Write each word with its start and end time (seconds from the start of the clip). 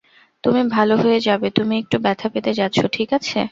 তুমি 0.43 0.61
ভাল 0.67 0.89
হয়ে 1.01 1.19
যাবে 1.21 1.47
তুমি 1.51 1.73
একটু 1.77 1.97
ব্যথা 2.05 2.27
পেতে 2.33 2.51
যাচ্ছো, 2.53 2.83
ঠিক 2.93 3.09
আছে? 3.13 3.39